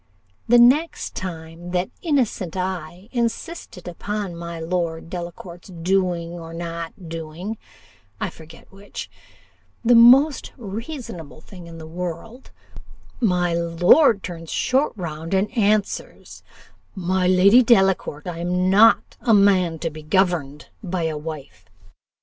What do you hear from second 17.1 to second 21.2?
Lady Delacour, I am not a man to be governed by a